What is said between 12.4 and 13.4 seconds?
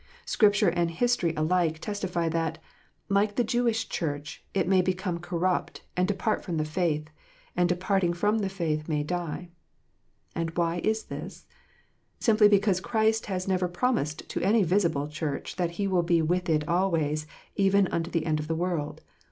because Christ